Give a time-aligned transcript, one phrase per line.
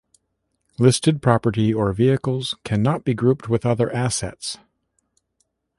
[0.79, 4.57] Listed property or vehicles cannot be grouped with other assets.